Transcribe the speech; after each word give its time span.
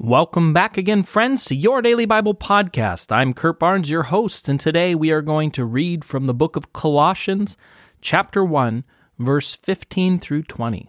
Welcome 0.00 0.52
back 0.52 0.78
again, 0.78 1.02
friends, 1.02 1.44
to 1.46 1.56
your 1.56 1.82
Daily 1.82 2.06
Bible 2.06 2.32
Podcast. 2.32 3.10
I'm 3.10 3.34
Kurt 3.34 3.58
Barnes, 3.58 3.90
your 3.90 4.04
host, 4.04 4.48
and 4.48 4.60
today 4.60 4.94
we 4.94 5.10
are 5.10 5.20
going 5.20 5.50
to 5.50 5.64
read 5.64 6.04
from 6.04 6.26
the 6.26 6.34
book 6.34 6.54
of 6.54 6.72
Colossians, 6.72 7.56
chapter 8.00 8.44
1, 8.44 8.84
verse 9.18 9.56
15 9.56 10.20
through 10.20 10.44
20. 10.44 10.88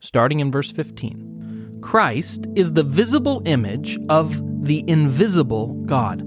Starting 0.00 0.40
in 0.40 0.50
verse 0.50 0.72
15 0.72 1.80
Christ 1.82 2.46
is 2.56 2.72
the 2.72 2.82
visible 2.82 3.42
image 3.44 3.98
of 4.08 4.40
the 4.64 4.88
invisible 4.88 5.74
God. 5.84 6.22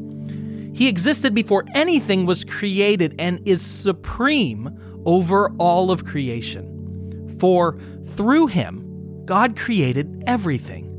He 0.76 0.88
existed 0.88 1.34
before 1.34 1.66
anything 1.74 2.28
was 2.28 2.44
created 2.44 3.16
and 3.18 3.42
is 3.48 3.66
supreme 3.66 4.70
over 5.08 5.50
all 5.58 5.90
of 5.90 6.06
creation. 6.06 7.36
For 7.40 7.80
through 8.06 8.48
him, 8.48 9.24
God 9.26 9.58
created 9.58 10.24
everything 10.28 10.93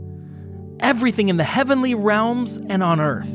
everything 0.85 1.31
in 1.31 1.39
the 1.39 1.45
heavenly 1.45 1.95
realms 1.95 2.59
and 2.69 2.83
on 2.83 3.01
earth. 3.01 3.31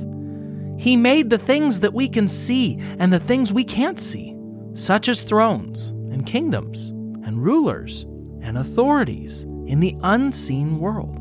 He 0.79 0.95
made 0.95 1.31
the 1.31 1.39
things 1.39 1.79
that 1.79 1.95
we 1.95 2.07
can 2.07 2.27
see 2.27 2.77
and 2.99 3.11
the 3.11 3.19
things 3.19 3.51
we 3.51 3.63
can't 3.63 3.99
see, 3.99 4.35
such 4.75 5.09
as 5.09 5.21
thrones 5.21 5.89
and 6.11 6.27
kingdoms 6.27 6.89
and 7.25 7.43
rulers 7.43 8.03
and 8.43 8.55
authorities 8.55 9.43
in 9.65 9.79
the 9.79 9.95
unseen 10.03 10.79
world. 10.79 11.17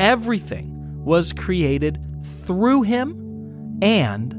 Everything 0.00 1.04
was 1.04 1.34
created 1.34 2.02
through 2.46 2.82
him 2.82 3.78
and 3.82 4.34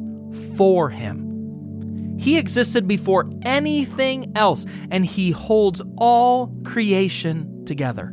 for 0.57 0.89
him. 0.89 2.17
He 2.17 2.37
existed 2.37 2.87
before 2.87 3.29
anything 3.43 4.31
else, 4.35 4.65
and 4.89 5.05
he 5.05 5.29
holds 5.29 5.83
all 5.97 6.51
creation 6.63 7.63
together. 7.65 8.11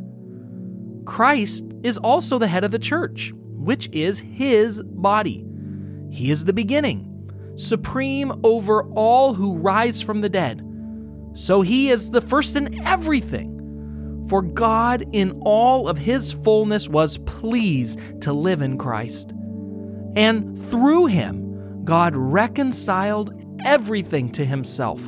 Christ 1.05 1.65
is 1.83 1.97
also 1.97 2.39
the 2.39 2.47
head 2.47 2.63
of 2.63 2.71
the 2.71 2.79
church, 2.79 3.33
which 3.35 3.89
is 3.91 4.19
his 4.19 4.81
body. 4.83 5.45
He 6.11 6.31
is 6.31 6.45
the 6.45 6.53
beginning, 6.53 7.09
supreme 7.55 8.31
over 8.43 8.83
all 8.93 9.33
who 9.33 9.57
rise 9.57 10.01
from 10.01 10.21
the 10.21 10.29
dead. 10.29 10.61
So 11.33 11.61
he 11.61 11.89
is 11.89 12.11
the 12.11 12.21
first 12.21 12.55
in 12.55 12.85
everything. 12.85 13.49
For 14.29 14.41
God, 14.41 15.05
in 15.11 15.31
all 15.41 15.87
of 15.87 15.97
his 15.97 16.33
fullness, 16.33 16.87
was 16.87 17.17
pleased 17.19 17.99
to 18.21 18.31
live 18.31 18.61
in 18.61 18.77
Christ. 18.77 19.31
And 20.15 20.63
through 20.69 21.07
him, 21.07 21.83
God 21.83 22.15
reconciled 22.15 23.33
everything 23.65 24.31
to 24.33 24.45
himself. 24.45 25.01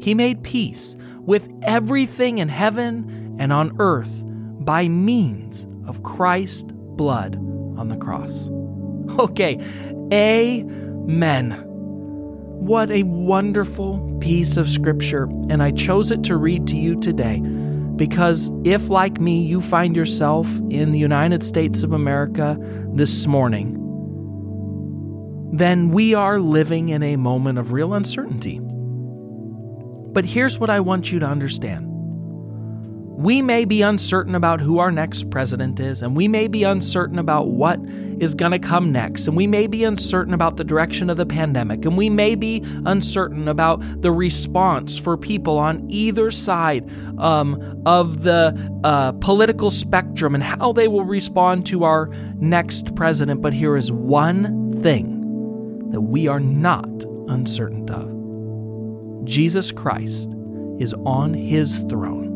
He 0.00 0.14
made 0.14 0.42
peace 0.42 0.96
with 1.20 1.48
everything 1.62 2.38
in 2.38 2.48
heaven 2.48 3.36
and 3.38 3.52
on 3.52 3.76
earth 3.78 4.24
by 4.64 4.88
means 4.88 5.66
of 5.86 6.02
Christ's 6.02 6.72
blood 6.72 7.36
on 7.76 7.88
the 7.88 7.96
cross. 7.96 8.48
Okay, 9.18 9.58
amen. 10.12 11.50
What 11.66 12.90
a 12.90 13.02
wonderful 13.02 14.16
piece 14.20 14.56
of 14.56 14.68
scripture, 14.68 15.24
and 15.50 15.62
I 15.62 15.72
chose 15.72 16.10
it 16.10 16.22
to 16.24 16.36
read 16.36 16.66
to 16.68 16.76
you 16.78 16.98
today 16.98 17.40
because 17.96 18.50
if, 18.64 18.88
like 18.88 19.20
me, 19.20 19.42
you 19.42 19.60
find 19.60 19.94
yourself 19.94 20.46
in 20.70 20.92
the 20.92 20.98
United 20.98 21.42
States 21.44 21.82
of 21.82 21.92
America 21.92 22.56
this 22.94 23.26
morning, 23.26 23.78
then 25.52 25.90
we 25.90 26.14
are 26.14 26.38
living 26.38 26.88
in 26.88 27.02
a 27.02 27.16
moment 27.16 27.58
of 27.58 27.72
real 27.72 27.92
uncertainty. 27.92 28.60
But 28.62 30.24
here's 30.24 30.58
what 30.58 30.70
I 30.70 30.80
want 30.80 31.12
you 31.12 31.18
to 31.18 31.26
understand 31.26 31.91
we 33.22 33.40
may 33.40 33.64
be 33.64 33.82
uncertain 33.82 34.34
about 34.34 34.60
who 34.60 34.78
our 34.78 34.90
next 34.90 35.30
president 35.30 35.78
is, 35.78 36.02
and 36.02 36.16
we 36.16 36.26
may 36.26 36.48
be 36.48 36.64
uncertain 36.64 37.18
about 37.18 37.48
what 37.48 37.78
is 38.18 38.34
going 38.34 38.52
to 38.52 38.58
come 38.58 38.90
next, 38.90 39.26
and 39.26 39.36
we 39.36 39.46
may 39.46 39.66
be 39.66 39.84
uncertain 39.84 40.34
about 40.34 40.56
the 40.56 40.64
direction 40.64 41.08
of 41.08 41.16
the 41.16 41.26
pandemic, 41.26 41.84
and 41.84 41.96
we 41.96 42.10
may 42.10 42.34
be 42.34 42.62
uncertain 42.84 43.46
about 43.46 43.80
the 44.02 44.10
response 44.10 44.98
for 44.98 45.16
people 45.16 45.58
on 45.58 45.88
either 45.88 46.30
side 46.30 46.88
um, 47.18 47.82
of 47.86 48.22
the 48.22 48.56
uh, 48.84 49.12
political 49.12 49.70
spectrum 49.70 50.34
and 50.34 50.42
how 50.42 50.72
they 50.72 50.88
will 50.88 51.04
respond 51.04 51.64
to 51.66 51.84
our 51.84 52.06
next 52.36 52.94
president. 52.96 53.40
But 53.40 53.52
here 53.52 53.76
is 53.76 53.92
one 53.92 54.80
thing 54.82 55.90
that 55.90 56.00
we 56.00 56.26
are 56.26 56.40
not 56.40 57.04
uncertain 57.28 57.88
of 57.90 59.24
Jesus 59.24 59.70
Christ 59.70 60.34
is 60.80 60.94
on 61.04 61.34
his 61.34 61.78
throne. 61.88 62.31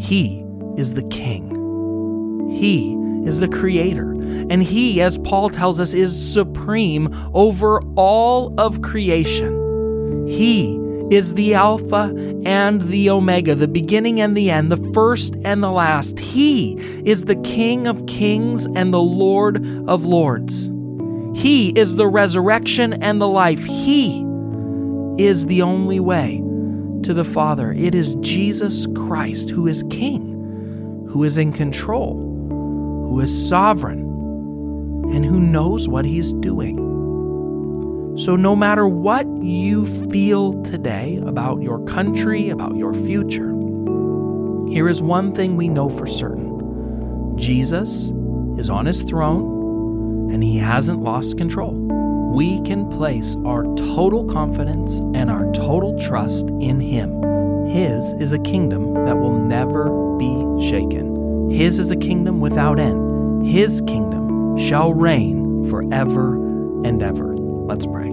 He 0.00 0.42
is 0.78 0.94
the 0.94 1.02
King. 1.04 2.48
He 2.50 2.94
is 3.28 3.38
the 3.38 3.48
Creator. 3.48 4.12
And 4.50 4.62
He, 4.62 5.02
as 5.02 5.18
Paul 5.18 5.50
tells 5.50 5.78
us, 5.78 5.92
is 5.92 6.32
supreme 6.32 7.14
over 7.34 7.82
all 7.96 8.58
of 8.58 8.80
creation. 8.80 10.26
He 10.26 10.76
is 11.10 11.34
the 11.34 11.54
Alpha 11.54 12.14
and 12.46 12.80
the 12.88 13.10
Omega, 13.10 13.54
the 13.54 13.68
beginning 13.68 14.20
and 14.20 14.34
the 14.34 14.50
end, 14.50 14.72
the 14.72 14.92
first 14.94 15.36
and 15.44 15.62
the 15.62 15.70
last. 15.70 16.18
He 16.18 16.78
is 17.04 17.26
the 17.26 17.36
King 17.36 17.86
of 17.86 18.06
kings 18.06 18.64
and 18.74 18.94
the 18.94 19.02
Lord 19.02 19.56
of 19.86 20.06
lords. 20.06 20.70
He 21.38 21.70
is 21.70 21.96
the 21.96 22.08
resurrection 22.08 22.94
and 23.02 23.20
the 23.20 23.28
life. 23.28 23.62
He 23.62 24.24
is 25.18 25.44
the 25.46 25.60
only 25.60 26.00
way 26.00 26.40
to 27.04 27.14
the 27.14 27.24
Father. 27.24 27.72
It 27.72 27.94
is 27.94 28.14
Jesus 28.20 28.86
Christ 28.94 29.50
who 29.50 29.66
is 29.66 29.82
King, 29.84 31.06
who 31.10 31.24
is 31.24 31.38
in 31.38 31.52
control, 31.52 32.14
who 33.08 33.20
is 33.20 33.48
sovereign, 33.48 34.00
and 35.12 35.24
who 35.24 35.40
knows 35.40 35.88
what 35.88 36.04
He's 36.04 36.32
doing. 36.34 36.76
So, 38.18 38.36
no 38.36 38.54
matter 38.54 38.86
what 38.86 39.26
you 39.42 39.86
feel 40.10 40.62
today 40.62 41.20
about 41.24 41.62
your 41.62 41.84
country, 41.84 42.50
about 42.50 42.76
your 42.76 42.92
future, 42.92 43.50
here 44.68 44.88
is 44.88 45.00
one 45.00 45.34
thing 45.34 45.56
we 45.56 45.68
know 45.68 45.88
for 45.88 46.06
certain 46.06 47.36
Jesus 47.38 48.12
is 48.58 48.68
on 48.68 48.86
His 48.86 49.02
throne, 49.02 50.32
and 50.32 50.42
He 50.42 50.58
hasn't 50.58 51.02
lost 51.02 51.38
control 51.38 51.99
we 52.30 52.60
can 52.60 52.88
place 52.88 53.36
our 53.44 53.64
total 53.76 54.24
confidence 54.24 55.00
and 55.16 55.28
our 55.28 55.50
total 55.52 55.98
trust 55.98 56.48
in 56.60 56.80
Him. 56.80 57.66
His 57.66 58.12
is 58.14 58.32
a 58.32 58.38
kingdom 58.38 58.94
that 58.94 59.18
will 59.18 59.36
never 59.36 59.90
be 60.16 60.28
shaken. 60.68 61.50
His 61.50 61.80
is 61.80 61.90
a 61.90 61.96
kingdom 61.96 62.40
without 62.40 62.78
end. 62.78 63.44
His 63.44 63.80
kingdom 63.80 64.56
shall 64.56 64.94
reign 64.94 65.68
forever 65.68 66.36
and 66.86 67.02
ever. 67.02 67.36
Let's 67.36 67.86
pray. 67.86 68.10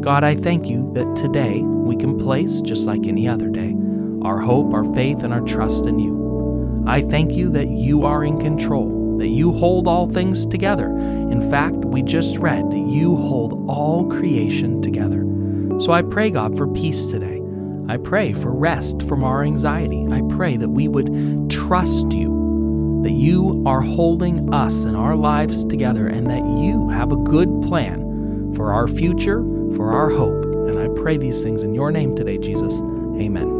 God, 0.00 0.24
I 0.24 0.34
thank 0.34 0.66
you 0.66 0.90
that 0.94 1.14
today 1.14 1.60
we 1.60 1.94
can 1.94 2.18
place, 2.18 2.62
just 2.62 2.86
like 2.86 3.06
any 3.06 3.28
other 3.28 3.50
day, 3.50 3.76
our 4.22 4.40
hope, 4.40 4.72
our 4.72 4.84
faith, 4.94 5.22
and 5.22 5.34
our 5.34 5.42
trust 5.42 5.84
in 5.84 5.98
you. 5.98 6.84
I 6.86 7.02
thank 7.02 7.32
you 7.32 7.50
that 7.50 7.68
you 7.68 8.04
are 8.04 8.24
in 8.24 8.40
control 8.40 8.97
that 9.18 9.28
you 9.28 9.52
hold 9.52 9.86
all 9.86 10.08
things 10.08 10.46
together. 10.46 10.88
In 10.88 11.50
fact, 11.50 11.76
we 11.76 12.02
just 12.02 12.38
read 12.38 12.70
that 12.70 12.86
you 12.88 13.16
hold 13.16 13.68
all 13.68 14.08
creation 14.08 14.80
together. 14.80 15.24
So 15.80 15.92
I 15.92 16.02
pray, 16.02 16.30
God, 16.30 16.56
for 16.56 16.66
peace 16.66 17.04
today. 17.04 17.40
I 17.88 17.96
pray 17.96 18.32
for 18.32 18.52
rest 18.52 19.02
from 19.04 19.24
our 19.24 19.42
anxiety. 19.42 20.06
I 20.10 20.22
pray 20.28 20.56
that 20.56 20.68
we 20.68 20.88
would 20.88 21.50
trust 21.50 22.12
you, 22.12 23.00
that 23.02 23.12
you 23.12 23.62
are 23.66 23.80
holding 23.80 24.52
us 24.52 24.84
and 24.84 24.96
our 24.96 25.16
lives 25.16 25.64
together, 25.64 26.06
and 26.06 26.28
that 26.28 26.44
you 26.60 26.88
have 26.90 27.12
a 27.12 27.16
good 27.16 27.62
plan 27.62 28.52
for 28.54 28.72
our 28.72 28.88
future, 28.88 29.42
for 29.76 29.92
our 29.92 30.10
hope. 30.10 30.44
And 30.68 30.78
I 30.78 30.88
pray 31.00 31.16
these 31.16 31.42
things 31.42 31.62
in 31.62 31.74
your 31.74 31.90
name 31.90 32.14
today, 32.14 32.38
Jesus. 32.38 32.74
Amen. 33.20 33.57